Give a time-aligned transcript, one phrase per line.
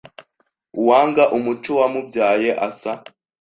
[0.79, 2.91] Uwanga umuco wamubyaye Asa